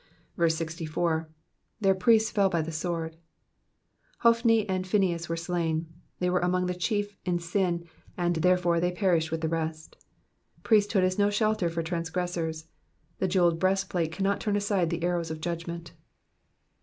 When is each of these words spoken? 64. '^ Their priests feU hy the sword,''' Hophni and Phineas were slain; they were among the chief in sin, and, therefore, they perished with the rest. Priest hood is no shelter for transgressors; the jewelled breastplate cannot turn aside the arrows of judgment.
64. 0.35 1.29
'^ 1.31 1.33
Their 1.79 1.93
priests 1.93 2.31
feU 2.31 2.49
hy 2.51 2.61
the 2.61 2.71
sword,''' 2.71 3.17
Hophni 4.21 4.67
and 4.67 4.87
Phineas 4.87 5.29
were 5.29 5.37
slain; 5.37 5.93
they 6.17 6.27
were 6.27 6.39
among 6.39 6.65
the 6.65 6.73
chief 6.73 7.15
in 7.23 7.37
sin, 7.37 7.85
and, 8.17 8.37
therefore, 8.37 8.79
they 8.79 8.91
perished 8.91 9.29
with 9.31 9.41
the 9.41 9.47
rest. 9.47 9.97
Priest 10.63 10.91
hood 10.93 11.03
is 11.03 11.19
no 11.19 11.29
shelter 11.29 11.69
for 11.69 11.83
transgressors; 11.83 12.65
the 13.19 13.27
jewelled 13.27 13.59
breastplate 13.59 14.11
cannot 14.11 14.39
turn 14.41 14.55
aside 14.55 14.89
the 14.89 15.03
arrows 15.03 15.29
of 15.29 15.39
judgment. 15.39 15.91